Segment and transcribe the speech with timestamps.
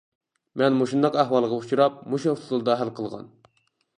[0.61, 3.31] مەن مۇشۇنداق ئەھۋالغا ئۇچراپ مۇشۇ ئۇسۇلدا ھەل قىلغان.